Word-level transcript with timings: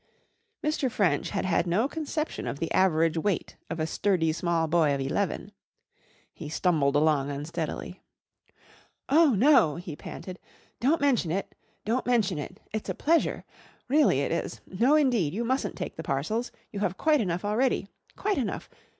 Mr. 0.63 0.89
French 0.89 1.29
had 1.29 1.45
had 1.45 1.67
no 1.67 1.87
conception 1.87 2.47
of 2.47 2.57
the 2.57 2.71
average 2.71 3.19
weight 3.19 3.55
of 3.69 3.79
a 3.79 3.85
sturdy 3.85 4.33
small 4.33 4.67
boy 4.67 4.95
of 4.95 4.99
eleven. 4.99 5.51
He 6.33 6.49
stumbled 6.49 6.95
along 6.95 7.29
unsteadily. 7.29 8.01
"Oh, 9.09 9.35
no," 9.35 9.75
he 9.75 9.95
panted. 9.95 10.39
"Don't 10.79 11.01
mention 11.01 11.29
it 11.29 11.53
don't 11.85 12.07
mention 12.07 12.39
it. 12.39 12.59
It's 12.73 12.89
a 12.89 12.95
pleasure 12.95 13.45
really 13.87 14.21
it 14.21 14.31
is. 14.31 14.59
No, 14.65 14.95
indeed 14.95 15.35
you 15.35 15.43
mustn't 15.45 15.75
take 15.75 15.97
the 15.97 16.01
parcels. 16.01 16.51
You 16.71 16.79
have 16.79 16.97
quite 16.97 17.21
enough 17.21 17.45
already. 17.45 17.87
Quite 18.15 18.39
enough. 18.39 18.71